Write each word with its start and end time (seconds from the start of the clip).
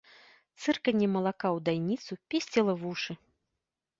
Цырканне 0.63 1.07
малака 1.15 1.47
ў 1.57 1.59
дайніцу 1.67 2.11
песціла 2.35 2.73
вушы. 2.83 3.13